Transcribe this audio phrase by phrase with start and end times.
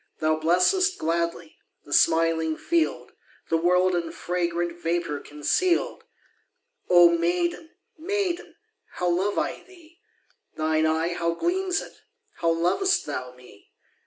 [0.19, 3.11] Thou blessest gladly The smiling field,
[3.51, 6.05] The world in fragrant Vapour conceal'd.
[6.89, 8.55] Oh maiden, maiden,
[8.93, 9.99] How love I thee!
[10.55, 11.93] Thine eye, how gleams it!
[12.37, 13.69] How lov'st thou me!